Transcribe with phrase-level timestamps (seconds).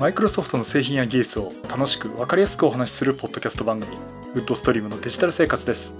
[0.00, 3.98] マイクロソフトの製品や技術を楽しく分かりやすくお話しするポッドキャスト番組
[4.32, 5.94] ウッドストリームのデジタル生活です。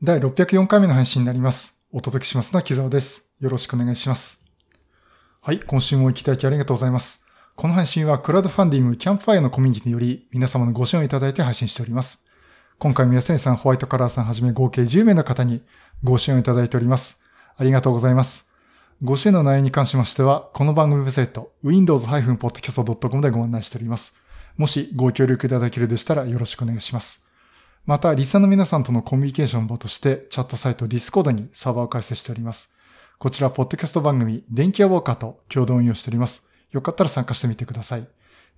[0.00, 1.82] 第604回目の配信になります。
[1.90, 3.28] お届けしますのは木澤です。
[3.40, 4.46] よろしくお願いします。
[5.40, 7.26] はい今週もお聞きいただきありがとうございます。
[7.56, 12.24] この配信はクラウドファンディングキャンプファイアのコミュニティにより皆様のご支援をいただいて配信しております。
[12.78, 15.62] 今回も安根さん、ホワイトカラーさんはじめ合計10名の方に
[16.04, 17.20] ご支援をいただいております。
[17.56, 18.51] ありがとうございます。
[19.04, 24.16] ご支援の内容に関しましては、この番組ウェブサイト、windows-podcast.com でご案内しております。
[24.56, 27.26] もしご協力いただけるでしたらよろしくお願いします。
[27.84, 32.72] また、リサの皆さんとのコミュニケーション場として、チャットサイト Discord にサーバーを開設しております。
[33.18, 36.48] こちら、ポッドキャスト番組、電気屋ウォーカーと共同運用しております。
[36.70, 38.06] よかったら参加してみてください。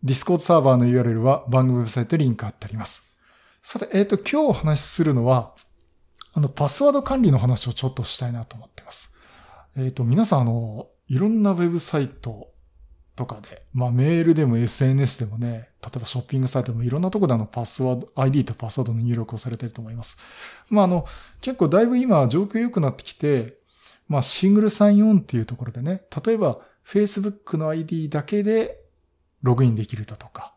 [0.04, 3.02] Discord サーバーの URL は番組ウェブサイトにリンク貼ってあります。
[3.62, 5.54] さて、えっ、ー、と、今日お話しするのは、
[6.34, 9.13] あの、パスワード管理の話をちょっとしたいなと思っています。
[9.76, 12.52] えっ、ー、と、皆さん、あの、いろんなウェブサイト
[13.16, 20.18] とかで、まあ、メールでも SNS でもね、例えばショッピングサイトでもいろんなとこであの、パスワード、ID とパスワードの入力をされてると思います。
[20.70, 21.06] まあ、あの、
[21.40, 23.58] 結構だいぶ今状況良くなってきて、
[24.08, 28.80] まあ、シングルサインオンっていうところでね、例えば Facebook の ID だけで
[29.42, 30.54] ログインできるだとか、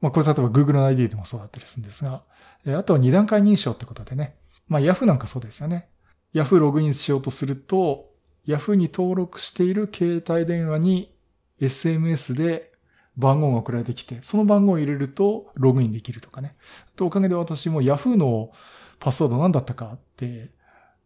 [0.00, 2.22] まあ、これ例えば Google の ID でもそうだったりするんですが、
[2.66, 4.36] あとは二段階認証ってことでね。
[4.68, 5.88] まあ Yahoo なんかそうですよね。
[6.34, 8.10] Yahoo ログインしようとすると、
[8.46, 11.14] Yahoo に登録している携帯電話に
[11.60, 12.72] SMS で
[13.16, 16.56] 番号が送られてきて、その番号を入れるとログインできるとかね。
[16.96, 18.50] とおかげで私も Yahoo の
[18.98, 20.50] パスワード何だったかって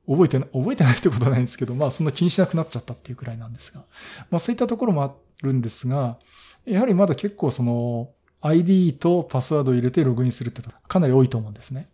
[0.06, 3.84] 覚えてない、覚えてないってことはないんですけど、まあそんな気にしなくなっちゃったっていうくらいなんですが。
[4.30, 6.18] まあそういったところもあるんですが、
[6.64, 11.88] やはりまだ結構その ID とパスワードを入れてログインするってかなり多いと思うんですね。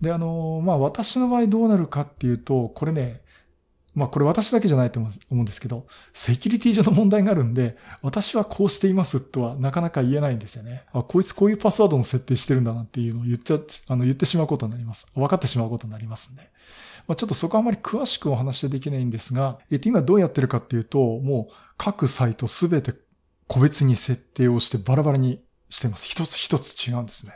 [0.00, 3.22] で、あの、まあ、私の場合どうなるかっていうと、これね、
[3.94, 10.84] まあ、これ私だけじゃないと思うんですけど、セキュリティ上の問題があるんで、私はこうしていますとはなかなか言えないんですよね。
[10.92, 13.58] あ、こいつこういうパスワードの設定してるんだなっていうのを言っちゃ、
[13.88, 15.06] あの、言ってしまうことになります。
[15.14, 16.42] 分かってしまうことになりますんで。
[17.06, 22.94] まあ、ちょっとそこはあまり詳しくお話しできないんですが、えっと、今どうやってるかっていうと、もう各サイトすべて
[23.48, 26.06] 個別に設定をしてバラバラにしています。
[26.06, 27.34] 一つ一つ違うんですね。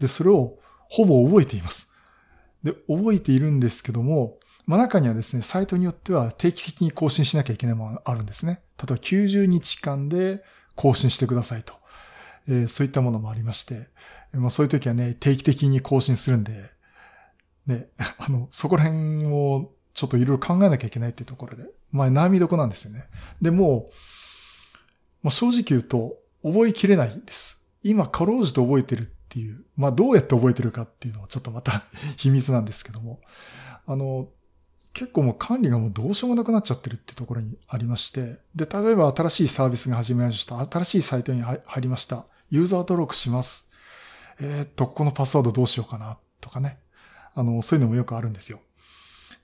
[0.00, 1.92] で、それをほぼ覚えています。
[2.62, 8.62] で、覚えているんですけども、まあ、中にはですね、サイトによっては定期的に更新しなきゃいけないものがあるんですね。
[8.78, 10.42] 例えば90日間で
[10.74, 11.74] 更新してくださいと。
[12.48, 13.88] えー、そういったものもありまして、
[14.32, 16.52] まあ、そういう時はね、定期的に更新するんで、
[17.66, 17.88] ね、
[18.18, 23.04] あの、そこら辺をちょっといろいろ考えなきゃいけないっていうところで、まあ、悩みどこなんですよね。
[23.40, 23.86] でも、
[25.22, 27.62] まあ、正直言うと、覚えきれないです。
[27.82, 31.84] 今、かろうじて覚えてるっていう、まあどうやって覚えてるかっていうのはちょっとまた
[32.16, 33.20] 秘密なんですけども、
[33.86, 34.28] あの、
[34.94, 40.60] 結構もう管理がもうどうしようもなくなっちゃってるってところにありまして、で、例えば新しいサービスが始めました。
[40.64, 42.26] 新しいサイトに入りました。
[42.50, 43.70] ユーザー登録します。
[44.40, 46.78] えー、っと、このパスワードどうしようかなとかね。
[47.34, 48.60] あの、そういうのもよくあるんですよ。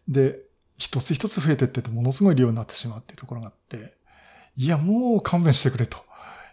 [0.09, 0.39] で、
[0.79, 3.95] 一つ一つ増えてっててものすごい量になってしまうっていうところがあって、
[4.57, 5.99] いや、もう勘弁してくれと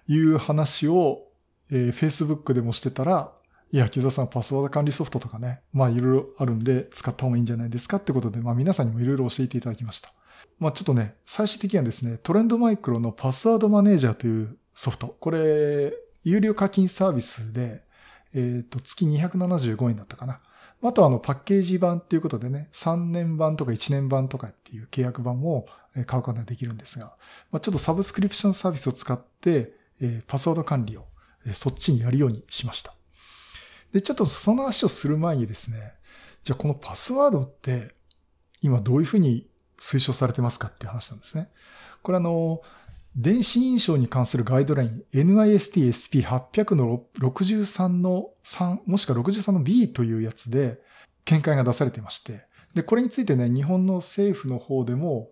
[0.08, 1.28] いう話を
[1.72, 3.32] えー、Facebook でもしてたら、
[3.72, 10.14] いや、木澤さんパスワード管理ソフトとかね、まあいろいろあるんで使った方がいいんじゃないですかってことで、まあ皆さんにもいろいろ教えていただきました。
[10.60, 15.18] まあちょっとね、最終的にはですね、トレンドマイクロのパスワードマネージャーというソフト。
[15.20, 17.84] これ、有料課金サービスで、
[18.34, 20.40] えっ、ー、と、月275円だったかな。
[20.84, 25.68] あとはあのパッケージ版っていうことでね、3年版とか1年版とかっていう契約版も
[26.06, 27.16] 買うことができるんですが、
[27.52, 31.06] まあ、ちょっとサブスクリプションサービスを使って、えー、パスワード管理を
[31.54, 32.94] そっちにやるようにしました。
[33.92, 35.94] で、ちょっとその話をする前にですね、
[36.44, 37.94] じゃあこのパスワードって
[38.62, 39.48] 今どういうふうに
[39.80, 41.50] 推奨されてますかっていう話なんですね。
[42.02, 42.62] これあの、
[43.16, 50.80] 電子認証に関するガイドライン NIST-SP800 の63の3、もしくは63の B というやつで
[51.26, 55.32] 見解が出されてまして、で、これについてね、日本の政府の方でも、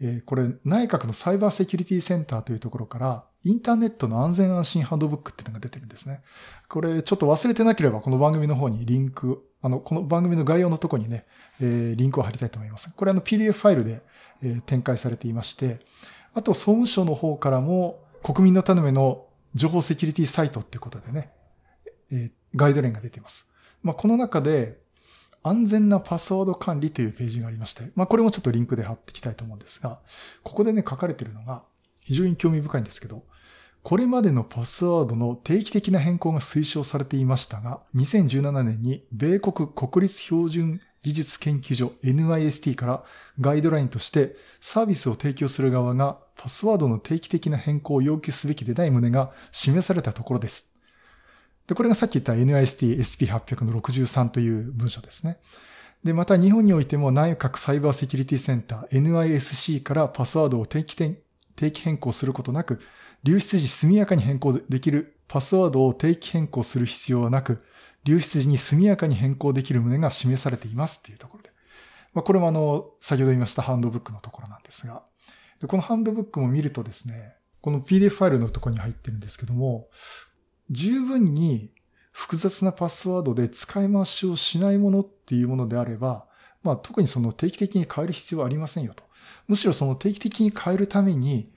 [0.00, 6.22] えー、これ内閣のサイバーセキュリティセンターというところから、インターネットの安全安心ハンドブックっていうのが出てるんですね。
[6.68, 11.24] これちょっと忘れてなければこの番組の方にリンク、あの、この番組の概要のとこにね、
[11.60, 12.92] えー、リンクを貼りたいと思います。
[12.94, 14.02] これあの PDF ファイルで、
[14.42, 15.80] えー、展開されていまして、
[16.34, 21.32] あと総務省の方からも国民のための情報セキュリティサイトっていうことでね、
[22.12, 23.48] えー、ガイドラインが出ています。
[23.82, 24.78] まあ、この中で
[25.42, 30.00] 安全なパスワード管理というページがありまして、まあ、これもちょっとリンクで貼っていきたいと思うんですが、
[30.42, 31.64] ここでね、書かれているのが
[32.00, 33.24] 非常に興味深いんですけど、
[33.82, 43.04] これまでのパスワードの定期的な変更が推奨されていましたが、2017年に米国国立標準技術研究所 NIST から
[43.40, 50.74] ガイドラインとしてサービスを提供する側がパスワードの定期的な変更を要求すべきでない旨が示されたところです。
[51.66, 55.38] で、これがさっき言った NIST SP800 の63という文書ですね。
[56.04, 62.80] で、また日本においても内閣サイバーセキュリティセンター NISC からパスワードを定期定期変更することなく、
[63.22, 67.62] 流出時速やかに変更できるパスワードを定期変更する必要はなく、
[68.04, 71.50] 流出時に速やかに変更できる旨が示されていますっていうところで。
[72.14, 75.04] まあ、これもあの、先ほど言いましたハンドブックのところなんですが、
[75.60, 79.86] でこのハンドブックも見るとですね、この PDF ファイルのところに入ってるんですけども、
[80.70, 81.70] 十分に
[82.12, 86.26] 複雑なパスワードで使い回しをしないものっていうものであれば、
[86.62, 89.04] まあ特にその定期的に変える必要はありませんよと。
[89.46, 91.52] むしろその定期的に変えるために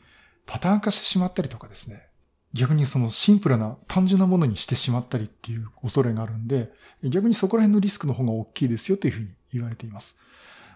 [0.45, 2.07] パターン化してしまったりとかですね。
[2.53, 6.71] 逆にそのシンプルな単純なものにしてしまったりっていう恐れがあるんで、
[7.03, 10.17] 逆にそこら辺のリスクの方が大きいですよというふうに言われています。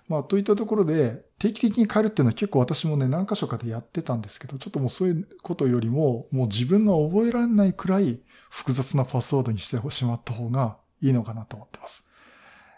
[0.08, 12.08] まあ、といったところで、定期的に変えるっていうのは結構私もね、何箇所かでやってたんですけど、ちょっともうそういうことよりも、もう自分が覚えられないくらい複雑なパスワードにしてしまった方がいいのかなと思ってます。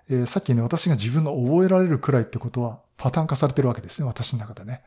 [0.10, 4.82] えー、さっきね、私が自分が覚えられるくらいってことは、パターン化されてるわけですね、私の中でね。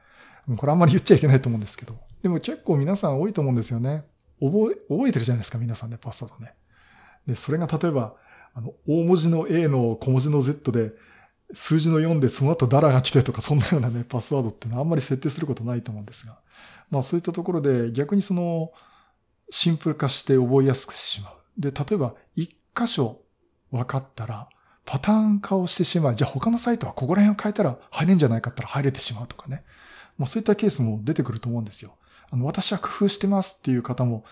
[0.57, 1.95] これあんまり言っちゃいけないと思うんですけど。
[2.23, 4.05] でも結構皆さん多いと思うんですよね。
[4.41, 6.55] 覚え、覚えてるじゃないですか、皆さんね、パスワードね。
[7.27, 8.17] で、それが例えば、
[8.55, 10.93] あの、大文字の A の小文字の Z で、
[11.55, 16.39] 数字の4でその後ダラが来てとか、そんなようなね、パスワードってのはあんまり設定することないと思うんですが。
[16.91, 18.73] まあそういったところで逆にその、
[19.51, 21.61] シンプル化して覚えやすくしてしまう。
[21.61, 23.21] で、例えば一箇所
[23.71, 24.49] 分かったら、
[24.85, 26.15] パターン化をしてしまう。
[26.15, 29.65] じゃあ他のサイトはここら辺を変えたら入れんじゃないかったら入れてしまうとかね。
[30.19, 31.97] まあそういったケースも出てくると思うんですよ。
[32.31, 34.25] あの、私は工夫してますっていう方も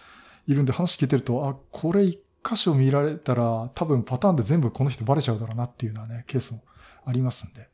[0.46, 6.62] いるんで話聞いてると、あ、これ一箇所見られたら多分パターンで全部この人バレちゃうだろうなっていうようなね、ケースも
[7.04, 7.68] ありますんで、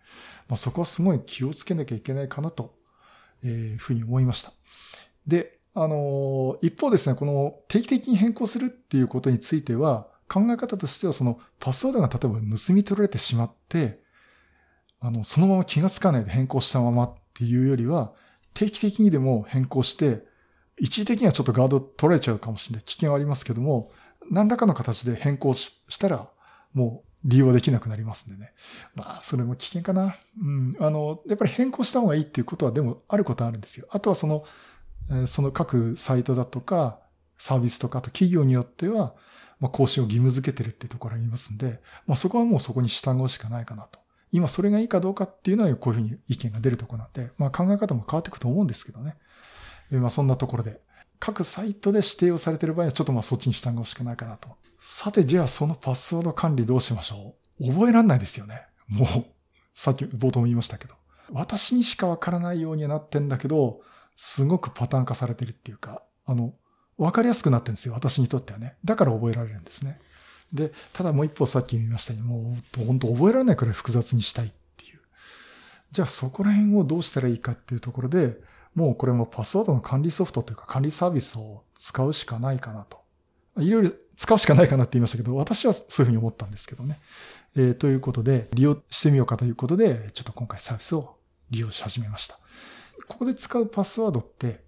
[0.48, 2.74] まあ、そこはすごい気をつけなきゃいけないかなと、
[3.44, 4.52] いうふうに思いました。
[5.26, 14.00] で、あの、一方ですね、この定期的に変更するっていうことについては、考え方としてはそのパスワードが例えば盗み取られてしまって、
[15.00, 18.14] あの、そのまま気がつかないで変更したままっていうよりは、
[18.54, 20.24] 定期的にでも変更して、
[20.78, 22.84] 一時的にはちょっとガード取られちゃうかもしれない。
[22.84, 23.92] 危険はありますけども、
[24.30, 26.30] 何らかの形で変更したら、
[26.72, 28.52] もう利用できなくなりますんでね。
[28.94, 30.16] まあ、それも危険かな。
[30.42, 30.76] うん。
[30.80, 33.86] あの、やっぱり変更した方がいいっていうことはでもあることはあるんですよ。
[33.90, 34.44] あとはその、
[35.26, 37.00] その各サイトだとか、
[37.38, 39.14] サービスとか、あと企業によっては、
[39.60, 44.05] まあ、更新を義務付けてるっていうところありますんで、まあ、そこはもうそこに従うしかないかなと。
[44.32, 49.17] 今それがいいかどうかっていうのはこういうふうに意見が出るとこなんで、まあ、考え方も変わっていくと思うんですけどね。
[49.90, 50.81] まあ、そんなところで、
[51.19, 57.73] 各サイトで指定をされている場合はちょっとまあそっちに従うしかないかなとさて、じゃあそのパスワード管理どうしましょう？
[57.73, 58.62] 覚えらんないですよね。
[58.88, 59.25] もう、
[59.75, 60.94] さっき冒頭も言いましたけど。
[61.32, 63.81] 私にしかわからないようにはなってんだけど、
[64.17, 66.55] すごくパターン化されてるっていうか、あの、
[66.99, 67.94] わかりやすくなってるんですよ。
[67.94, 68.76] 私にとってはね。
[68.84, 69.99] だから覚えられるんですね。
[70.52, 75.00] で、ただもう一歩さっき言いましたように、もう本当覚えられないくらい複雑にしたいっていう。
[75.93, 78.37] じゃあそこら辺をどうしたらいいかっていうところで、
[78.75, 82.98] もうこれもパスワードの管理ソフトというか管理サービスを使うしかないかなと。
[83.58, 86.99] いろいろ使うしかないかなって言いましたけど、私はそういうふうに思ったんですけどね。
[87.56, 91.16] えー、ということで、利用してみようかということで、ちょっと今回サービスを
[91.50, 92.38] 利用し始めました。
[93.08, 94.61] ここで使うパスワードって、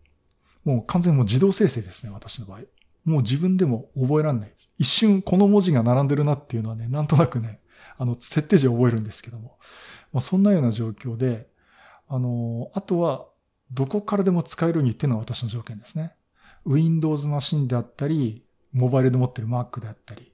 [0.64, 2.60] もう完全もう自動生成ですね、私の場合。
[3.04, 4.52] もう自分でも覚えらんない。
[4.78, 7.60] 一瞬この文字が並んでるなっていうのはね、なんとなくね、
[7.96, 9.58] あの、設定時覚えるんですけども。
[10.12, 11.48] まあ、そんなような状況で、
[12.08, 13.26] あの、あとは、
[13.72, 16.14] どこからでも使えるようにっていうのは私の条件ですね。
[16.64, 20.32] Windows マシンであったり、モバイルで持ってる Mac であったり、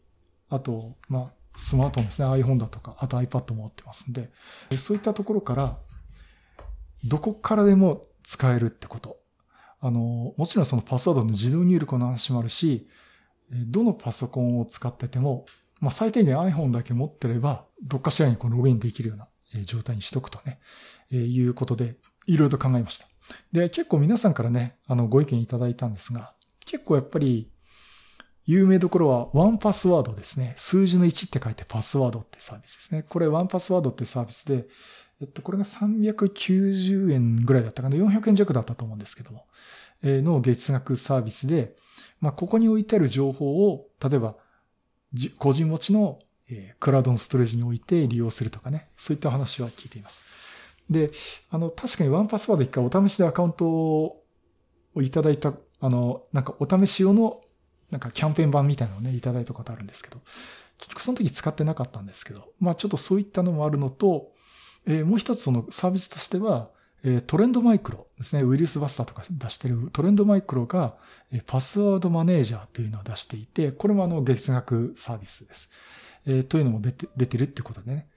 [0.50, 2.28] あと、まあ、スマートフォンですね。
[2.28, 4.30] iPhone だとか、あと iPad も持ってますんで、
[4.78, 5.78] そういったところから、
[7.04, 9.18] どこからでも使えるってこと。
[9.85, 12.88] あの、もちろんそのパスワードの自動入力の話もあるし、
[13.50, 15.45] どのパソコンを使ってても、
[15.79, 19.29] まあ、最低限 iPhone だけ持ってれば、どっかしらにこのログインできるような
[19.64, 20.59] 状態にしとくとね、
[21.12, 23.07] えー、いうことで、いろいろと考えました。
[23.53, 26.33] で、結構皆さんからね、あの、ご意見いただいたんですが、
[26.64, 27.50] 結構やっぱり、
[28.47, 30.55] 有名どころはワンパスワードですね。
[30.57, 33.03] 数字の1って書いてパスワードってサービスですね。
[33.03, 34.67] これワンパスワードってサービスで、
[35.25, 37.97] えっと、これが390円ぐらいだったかな。
[37.97, 39.47] 400円弱だったと思うんですけども、
[40.02, 41.75] え、の月額サービスで、
[42.21, 44.37] まあ、ここに置いてある情報を、例えば、
[45.38, 46.19] 個人持ちの、
[46.50, 48.88] え、クラウドのストレージに置いて利用するとかね。
[48.97, 50.23] そういった話は聞いています。
[50.90, 51.11] で、
[51.50, 54.23] あの、確かにワンパスワード一回お試しでアカウントを
[55.00, 57.40] いただいた、あの、なんかお試し用の
[57.90, 60.19] なんかキャンペーン版みたいなのをね、いただいたことあるんですけど、
[60.78, 64.33] 結局その時使ってなかったんですけど、まあちょっとそういったのもあるのと、
[64.87, 66.71] えー、もう一つそのサービスとしては、
[67.03, 70.95] えー、トレンドマイクロですね、ウイルスバスターとか出してるトレンドマイクロが、
[71.33, 75.71] えー、パスワードマネージャーというのを出していて、これもあの月額サービスです。
[76.26, 78.09] えー、というのも出て出てるってことでね、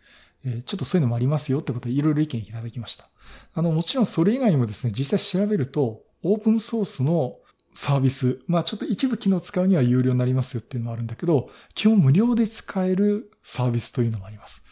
[0.46, 3.10] え、ちょっとそういうのもありますよってことでいろいろ意見いただきました。
[3.54, 7.38] あの、もちろんそれ以外にもですね、実際調べると、オープンソースの
[7.74, 8.40] サービス。
[8.48, 14.64] まあちょっと一部機能使うには有料になりますよっていうのもあるんだけど、基本無料で使えるサービスというのもあります。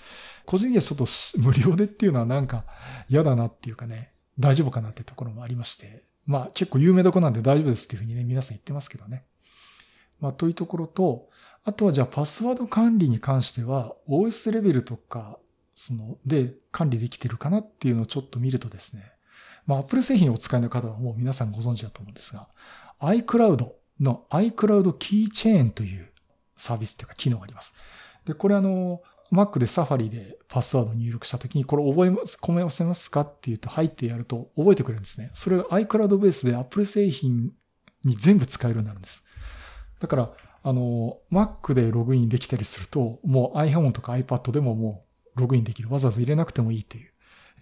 [0.46, 1.06] 個人的にはちょっと
[1.40, 2.66] 無料でっていうのはなんか
[3.10, 6.04] 嫌だなっていうかね、大丈夫かなってところもありまして。
[6.25, 9.25] まあ結構有名どこなんで大丈夫ですっていうふうにね、皆さん言ってますけどね。
[10.20, 11.30] まあというところと、
[11.64, 15.40] あとはじゃあパスワード管理に関しては OS レベルとか、
[15.75, 19.04] その、で管理できてるかなっていうのをちょっと見るとですね、
[19.66, 22.48] まあ Apple 製品をお使いの方はもう皆さんご存知だと思うんですが、
[23.02, 26.10] iCloud の iCloud Keychain という
[26.58, 27.74] サービスっていうか機能があります。
[28.25, 35.32] で、これあの、Mac で Safari でパスワード入力したときに、これ覚えます、込めせますかって言うと、入ってやると覚えてくれるんですね。
[35.34, 37.51] それが iCloud ベースで Apple 製品
[38.03, 39.24] に全部使えるようになるんです。
[40.00, 40.32] だから、
[40.63, 45.05] あの、Mac でログインできたりすると、もう iPhone とか iPad でもも
[45.36, 45.89] うログインできる。
[45.89, 47.12] わざわざ入れなくてもいいっていう、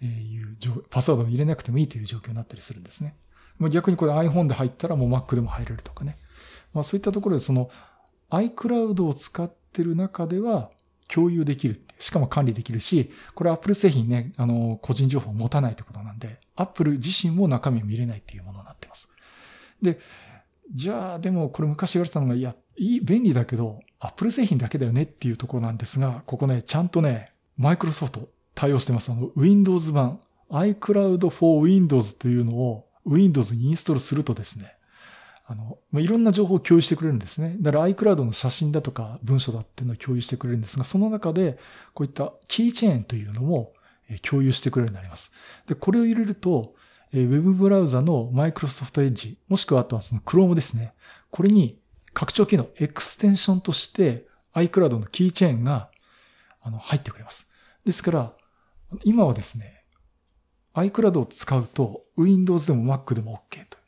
[0.02, 0.56] えー、いう
[0.90, 3.16] パスワード入れなくてもいいという状況になったりするんですね。
[3.70, 6.18] 逆にこれ iPhone で入ったらもう Mac でも入れるとかね。
[6.72, 7.70] まあそういったところでその
[8.30, 10.70] iCloud を使ってる中では
[11.08, 19.10] 共有できるしかも管理できるし、これ Apple 製品ね、あの、個人情報を持たないってことなんで、Apple 自身も中身を見れないっていうものになってます。
[19.80, 19.98] で、
[20.72, 29.10] じゃあ、でもこれ昔言われたのが、いや、いい、便利だけど、Apple 製品だけだよねっていうところなんですが、ここね、ちゃんとね、Microsoft 対応してます。
[29.12, 30.20] あの、Windows 版、
[30.50, 34.73] iCloud for Windows というのを Windows にインストールするとですね、
[35.46, 37.56] あの、まあ、いろんな情報を共有してくれるんですね。
[37.60, 41.58] だから iCloud の写真だとか文書だっていうのを共有してくれるんですが、その中で
[41.92, 43.72] こういったキーチェーンというのも
[44.22, 45.32] 共有してくれるようになります。
[45.66, 46.74] で、これを入れると、
[47.12, 50.94] ウェブブラウザの Microsoft Edge、もしくはあとはその Chrome ですね。
[51.30, 51.78] これに
[52.12, 55.90] 拡張機能、エクステンションとして iCloud のキーチェーンが
[56.60, 57.50] あの入ってくれます。
[57.84, 58.32] ですから、
[59.04, 59.84] 今はですね、
[60.74, 63.78] iCloud を使うと Windows でも Mac でも OK と。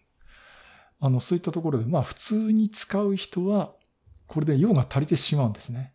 [1.00, 3.72] あの、そういったところで、まあ普通に使う人は、
[4.26, 5.92] これで用が足りてしまうんですね。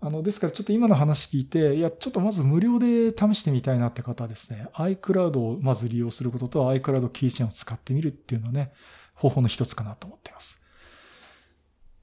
[0.00, 8.72] あの、ですからちょっと今の話聞いて、いや、ちょっとまず無料で試してみたいなって方はですね、iCloud をまず利用することと iCloud キーチェーンを使ってみるっていうのはね、
[9.14, 10.62] 方法の一つかなと思っています。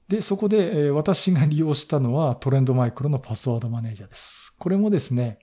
[0.08, 4.54] で、そこで、え私が利用したのはトレンドマイクロのパスワードマネージャーです。
[4.58, 5.38] これもですね、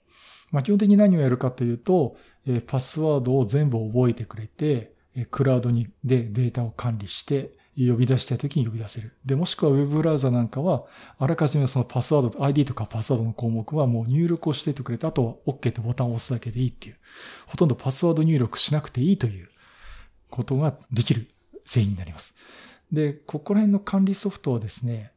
[0.52, 4.93] まあ、基本的に何をやるかというと、えパスワードを全部覚えてくれて、
[5.32, 9.14] クラウドにでデータを管理して、呼び出したい時に呼び出せる。
[9.26, 10.86] で、もしくは Web ブラウザなんかは、
[11.18, 16.98] あらかじめそのパスワード、ID とかパスワードの項目はもう入力をしていてくれて、あとは OK ってボタンを押すだけでいいっていう。
[17.48, 19.50] ほとんどパスワード入力しなくていいという
[20.30, 21.28] ことができる
[21.66, 22.36] 製品になります。
[22.92, 25.12] で、ここら辺の管理ソフトはですね、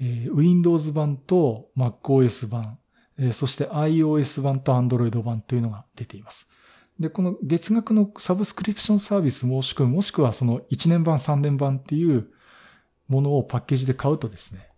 [0.00, 2.78] え、Windows 版と MacOS 版、
[3.18, 6.48] え、そして iOS 版と Android 版というのが出ています。
[6.98, 12.28] で、この月額のサブスクリプションサービス申し込む、もしくはその1年版、3年版っていう
[13.08, 14.68] ものをパッケージで買うとですね、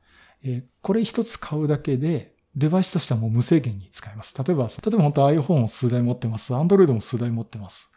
[0.44, 4.34] えー、これ一つ買うだけで、デバイスとしてはもう無制限に使えます。
[4.36, 6.52] 例えば、例えば本当 iPhone を数台持ってます。
[6.52, 7.92] Android も数台持ってます。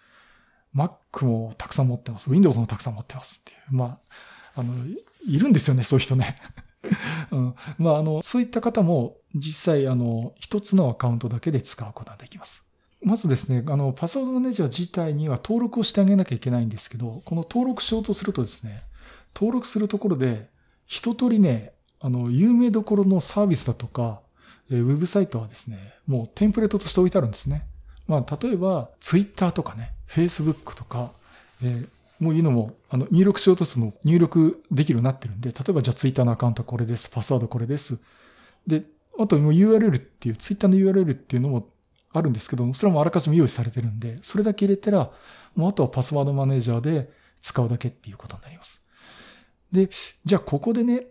[0.76, 2.30] Mac もたくさん持ってます。
[2.30, 3.76] Windows もたくさん持ってますっていう。
[3.76, 4.00] ま
[4.56, 4.74] あ、あの、
[5.28, 6.38] いるんですよね、そういう人ね。
[7.32, 12.64] うん、まあ、あの、そういった方も実際、あの、一つのアカウントだけで使うことができます。
[13.04, 18.82] まずですね、あの、パスワードマネージャー自体には登録をしてあげなきゃいけないんですけど、この登録しようとするとですね、
[19.36, 20.50] 登録するところで、
[20.86, 24.22] 一通りね、あの、有名どころのサービスだとか、
[24.70, 27.66] ウェブサイトはですね、もうテンプレートとして置いてあるんですね。
[28.08, 31.12] まあ、例えば、ツイッターとかね、フェイスブックとか、
[31.64, 31.88] えー、
[32.24, 38.00] もういうのも、あの、入力しようとするの入力できるようになってるんで、例えばじゃあツイッターのアカウントこれです、パスワードこれです。
[38.68, 38.84] で、
[39.20, 41.68] あともう URL っていう、ツイッターの URL っていうのも
[42.14, 45.12] あるんですけど、それもあらかじめ用意されてるんで、それだけ入れたら、
[45.56, 48.84] もうあとはパスワードマネージャーで使うだけっていうことになります。
[49.72, 49.90] で、
[50.24, 51.08] じゃあここでね、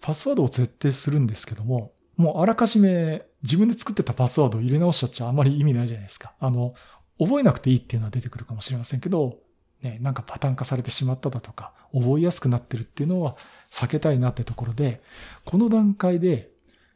[0.00, 6.34] パスワードを設定するんですけども、もうあらかじめ自分で作ってたパスワードを入れ直しちゃっちゃあんまり意味ないじゃないですか。
[6.40, 6.74] あの、
[7.18, 9.38] 覚えなくていいっていうのは出てくるかもしれませんけど、
[9.82, 13.36] ね、なんかパターン化されてしまっただとか、覚えやすくなってるっていうのは
[13.70, 15.02] 避けたいなってところで、
[15.44, 16.50] この段階で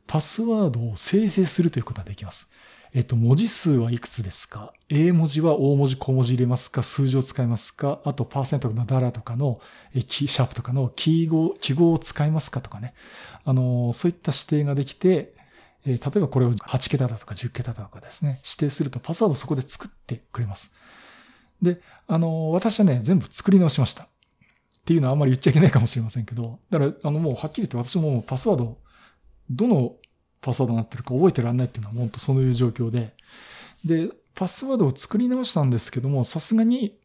[0.07, 2.51] パスワードを生成するということができます。
[2.95, 6.83] えっと、文字数はいくつですか ?A 文字は大文字小文字入れますか？
[6.83, 8.01] 数字を使いますか？
[8.05, 9.61] あと、パーセントのダラとかの、
[9.95, 12.93] えキーシャープとかの記号、記号を使いますかとかね。
[13.45, 15.35] あの、そういった指定ができて、
[15.87, 20.75] え、例えばこれを8桁だとか10桁だとかですね、指定するとパスワードそこで作ってくれます。
[21.63, 24.05] で、あの、私はね、全部作り直しました。
[24.05, 24.07] っ
[24.85, 28.77] ていうのはあんまり言っちゃいけないかもしれませんけど、だから、あの、もうはっきり言って私もパスワード、
[29.49, 29.95] どの
[30.43, 33.15] パスワードになってるか覚えてらんないっていうのは本当そういう状況で、
[33.85, 36.99] で、パスワードを作り直したんですけども、さすがに、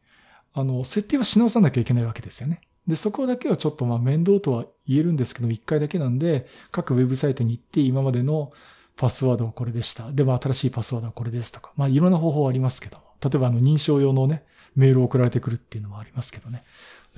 [0.54, 2.62] あの、設定はし直さなきゃいけないわけですよね。
[2.88, 8.50] で、そこだけはちょっとまあ面倒とは言えるんですけど、一回だけなんで、各ウェブサイトに行って今までの
[8.96, 10.12] パスワードはこれでした。
[10.12, 11.72] でも新しいパスワードはこれですとか。
[11.76, 13.04] まあいろんな方法ありますけども。
[13.22, 14.44] 例えばあの認証用のね、
[14.76, 16.64] メールを送られてくるっていうのもありますけどね。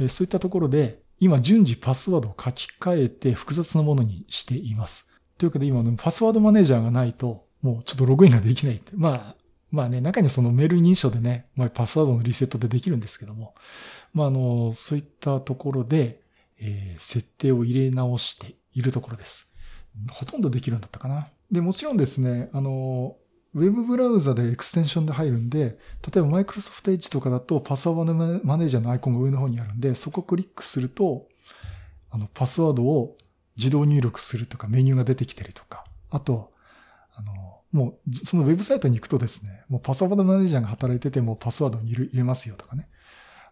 [0.09, 5.08] そういったところで、今順次パスワードを書き換えて複雑なものにしています。
[5.39, 8.91] というわけで今パスワードマネージャーがないと、もうちょっとログインができないって。
[8.93, 9.35] まあ、
[9.71, 13.55] まあね、中にそのメール認証でね、まあ、パスワードのリセットでできるんですけども、
[14.13, 16.19] まああの、そういったところで、
[16.59, 19.49] えー、設定を入れ直しているところです。
[20.11, 21.29] ほとんどできるんだったかな。
[21.49, 23.15] で、もちろんですね、あの、
[23.53, 25.79] ウェブブラウザでエクステンションで入るんで、
[26.13, 31.27] 例えば Microsoft Edge とかだとパスワードマネージャーのアイコンが上の方にあるんで、そこをクリックすると、
[32.11, 33.15] あの、パスワードを
[33.59, 36.51] 自動入力するとかメニューが出てきたりとか、あと、
[37.13, 37.33] あの、
[37.71, 42.87] もう、そのウェブサイトに行くとですね、もうパスワードマネージャーが働いててもパスワードに入れますよとかね。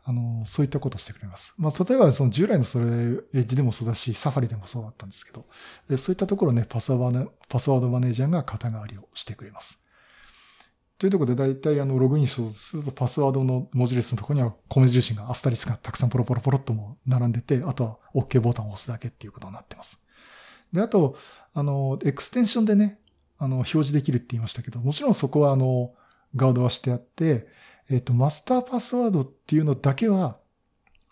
[0.05, 1.53] あの、そういったことをしてくれます。
[1.57, 5.45] まあ、例えばその従来のそれ、エッジでもそうだし、サファリでもそうだったんですけど、
[5.97, 9.83] そういったところね、パスワード、パスワードマネージャーが肩代わりをしてくれます。
[10.97, 12.41] というところで、大体あの、ログインす
[12.77, 20.01] るとパスワードの文字列のところには米印がアスタリスクがたくさんポロポロポロっとも並んでて、あとは OK ボタンを押すだけっていうことになってます。
[20.73, 21.15] で、あと、
[21.53, 22.99] あの、エクステンションでね、
[23.37, 25.93] あの、表示できるって言いましたけど、もちろんそこはあの、
[26.35, 27.47] ガードはしてあって、
[27.89, 30.37] えっ、と、マスターパスワードっていうのだけは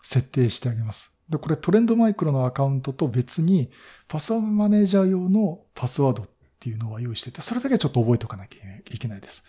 [0.02, 1.14] 設定してあげます。
[1.28, 3.70] で、これトレンドマイクロのアカウントと別に、
[4.08, 6.28] パスワードマネージャー用のパスワードっ
[6.60, 8.60] ていうのは用意してて、それだけはちょっと覚えておかなきゃ
[8.92, 9.44] いけないです。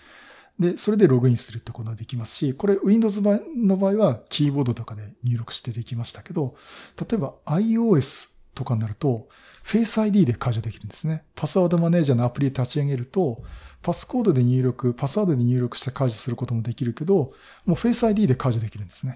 [0.59, 6.55] で、それでログインするってことができますし、これ Windows の場合はキーボードとかで入力してできましたけど、
[6.99, 9.27] 例えば iOS とかになると、
[9.63, 11.25] Face ID で解除できるんですね。
[11.35, 13.43] パスワードマネージャーのアプリ立ち上げると、
[13.83, 17.33] パスコードで入力、パスワードで入力して解除することもできるけど、
[17.65, 19.15] もう Face ID で解除できるんですね。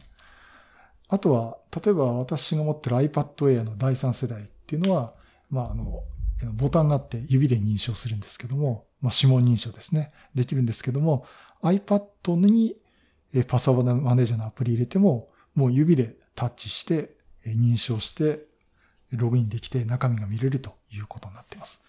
[1.07, 5.15] あとは、例えば私が持ってる iPad Air の第3世代っていうのは、
[5.49, 6.03] まあ、あの、
[6.53, 10.13] ボタンがあって指で認証するんですけども、まあ、指紋認証ですね。
[10.35, 11.25] できるんですけども、
[11.63, 12.75] iPad に
[13.47, 18.45] パスワードマネージャーのアプリ入れても、もう指でタッチして認証して
[19.11, 21.81] ログインできて中身が見れるということになっています。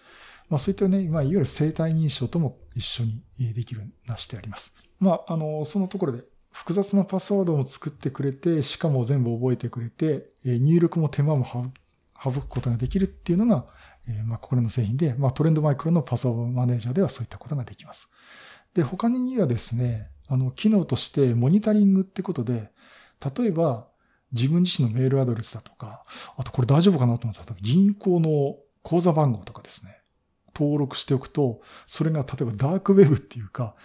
[0.48, 3.22] まあそういったね、まあいわゆる生体認証とも一緒に
[3.54, 4.74] できるなしてあります。
[4.98, 13.66] まああの、そのところで複雑なパスワードも作ってくれて、しかも全部覚えてくれて、入力も手間も省くことができるっていうのが、
[14.08, 18.08] えまあ、これの製品で、まあ、トレンドマイクロのパスワードマネージャーではそういったことができます。
[18.74, 22.70] で、他にはですね、あの、機能としてモニタリングってことで、
[23.36, 23.88] 例えば、
[24.32, 26.02] 自分自身のメールアドレスだとか、
[26.36, 29.98] あとこれ大丈夫かなと思ったら、銀行の口座番号とかですね、
[30.54, 33.76] 登録しておくと、それが例えばダークウェブっていうか、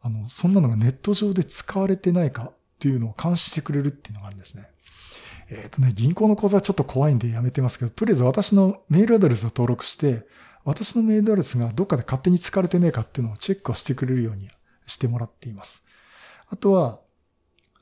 [0.00, 4.68] あの、そんなのがネット上で使われてないかっていうのを監視してくれるっていうのがあるんですね。
[5.52, 10.26] えっ、ー、とね、銀行の口座はちょっと怖いんでやめてますけど、とりあえず私のメールアドレスを登録して、
[10.64, 14.48] 私のメールアドレスがどっかで勝手に使われてねえかっていうのをチェックをしてくれるように
[14.86, 15.84] してもらっています。
[16.48, 17.00] あとは、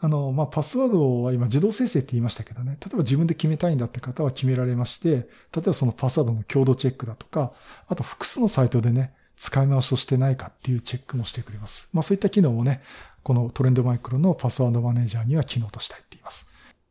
[0.00, 5.18] あの、まあ、パスワードは今自動生成って言いましたけどね、例えば自分で決めたいんだって方は決められまして、例
[5.58, 7.52] えばそのパスワードの強度チェックだとか、
[7.86, 11.88] あと複数のサイトでね、使い回しをしてないかっていうチェックもしてくれます。
[11.92, 12.82] まあ、そういった機能もね、
[13.22, 16.09] このトレンドマイクロのパスワードマネージャーには機能として入ってい。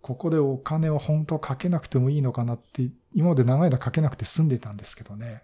[0.01, 5.43] ここでお金を本当かけなくてもいいのかなって、今まで長い間かけなくて済んでたんですけどね。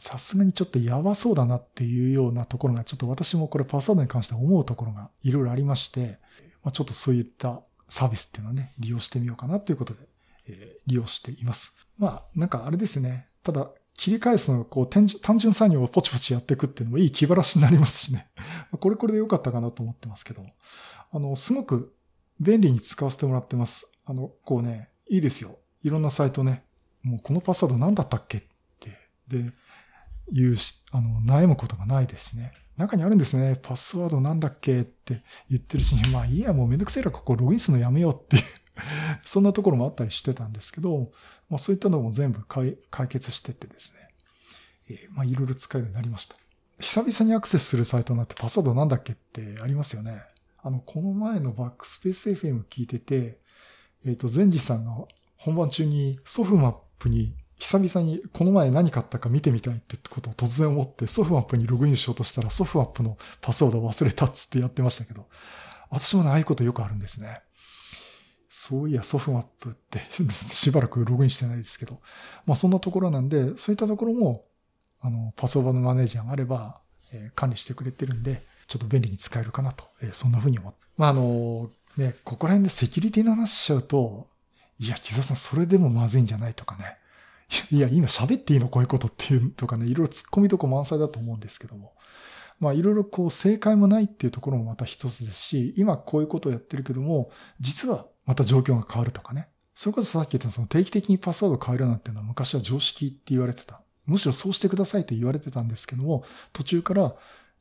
[0.00, 6.18] さすがにちょっとやばそうだなっていうようなところが、ちょっと私もこれパスワードに関して思うところがいろいろありまして、
[6.62, 10.00] まあ、ちょっとそういったサービスっていうのをね、利用してみようかなということで、
[10.48, 11.76] えー、利用しています。
[11.98, 13.28] まあ、なんかあれですね。
[13.42, 18.28] ただ、切り返すのがこう単純作業をポチポチやっていくっていうのもいい気晴らしになりますしね。
[18.78, 20.46] これこれで良かったかなと思ってますけど。
[21.10, 21.94] あの、すごく
[22.40, 23.90] 便利に使わせてもらってます。
[24.04, 25.58] あの、こうね、いいですよ。
[25.82, 26.64] いろんなサイトね。
[27.02, 28.42] もうこのパスワード何だったっけっ
[28.80, 28.90] て
[29.28, 29.52] で、
[30.30, 32.52] 言うし、あの、悩むことがないですしね。
[32.76, 33.58] 中にあるんですね。
[33.60, 38.42] パスワードなんだっけって言ってるし、まあいいや、もうめんどくせえらここログインするのやめようっていう
[39.24, 41.12] そんなところもあったりしてたんですけど、
[41.48, 42.76] まあそういったのも全部解
[43.08, 43.98] 決してってですね。
[44.90, 46.36] えー、まあいろいろ使えるようになりました。
[46.78, 50.22] 久々にアクセスするサイトになってパスワードなんだっけってありますよね。
[50.68, 53.40] あの、この前のバックスペース FM 聞いてて、
[54.04, 54.92] えっ、ー、と、前治さんが
[55.38, 65.26] 本番中にソフマップに久々にこの前何買ったか見てみたいってことを突然思ってソフマップにログインしようとしたらソフマップのパスワード忘れたっつってやってましたけど、
[65.88, 67.40] 私もね、ああいうことよくあるんですね。
[68.50, 72.02] そういや、ソフマップってしばらくログインしてないですけど、
[72.44, 74.44] まあそんなところなんで、そういったところも、
[75.00, 76.82] あの、パスワードのマネージャーがあれば、
[77.14, 80.78] え、管理してくれてるんで、ちょっと便利に使えるかなと、えー、そんな風に思って。
[80.96, 84.28] まああの、ね、ここら辺でセキュリティの話しちゃうと、
[84.78, 86.96] いや、木澤さんそれでもまずいんじゃないとかね。
[87.70, 91.94] いや、今喋っていいのこういうことっていうとかね、いろいろ突っ込みとこ満載だと思うんですけども。
[92.60, 99.48] まあいろいろこう正解もないっていうところもまた一つですし、今こういうことをやってるけども、実はまた状況が変わるとかね。
[99.74, 103.80] それこそさっき言ったその定期的にパスワード変えるなんていうのは昔は常識って言われてた。
[104.06, 107.14] むしろそうしてくださいと言われてたんですけども、途中から、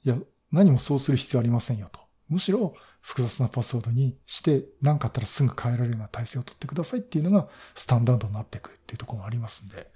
[0.03, 0.17] いや、
[0.51, 1.99] 何もそうする必要ありませんよと。
[2.29, 9.87] むしろ複雑なパスワードにして、何かあったらすぐ変えられるような体制を取ってくださいっていうのがスタンダードになってくるっていうところもありますんで、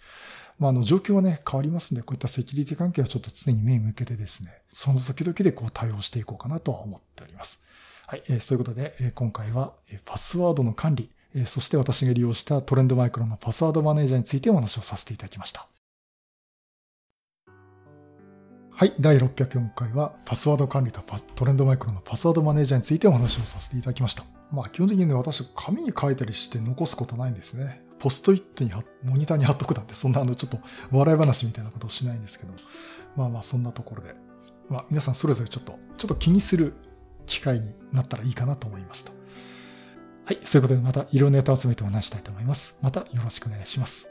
[0.60, 7.64] まあ、あの、状況はね、変わりますんで、こういったセキュリティ関係はちょっと常に目向けてですね、その時々でこう対応していこうかなとは思っております。
[8.08, 15.68] はい、えー、そういうことで、えー、今回は、え、パスワードの管理、えー、そして私が利用したトレンドマイクロのパスワードマネージャーについてお話をさせていただきました。
[18.74, 18.94] はい。
[19.00, 21.02] 第604回は、パスワード管理と
[21.36, 24.24] トレンドマイクロのパスワードマネージャーについてお話をさせていただきました。
[24.52, 27.84] まあ、基本的にね、私、紙に書いたりして残すことないんですね。
[28.00, 28.72] ポストイットに
[29.04, 30.58] モニターに貼っとくなんて、そんなあの、ちょっと
[30.92, 32.54] 笑い話みたいなことをしないんですけど、
[33.16, 34.16] まあまあ、そんなところで、
[34.70, 36.74] まあ、皆さんそれぞれちょっと、ちょっと気にする
[37.28, 39.12] 機会になったらいいかなと思いました。
[40.26, 40.40] はい。
[40.44, 42.80] そういうことで、また色ネタを集めてお話したいと思います。
[42.82, 44.10] またよろしくお願いします。